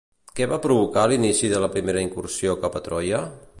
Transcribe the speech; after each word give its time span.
Què 0.37 0.45
va 0.53 0.57
provocar 0.63 1.03
l'inici 1.11 1.51
de 1.53 1.61
la 1.65 1.69
primera 1.77 2.03
incursió 2.07 2.59
cap 2.67 2.79
a 2.81 2.85
Troia? 2.91 3.21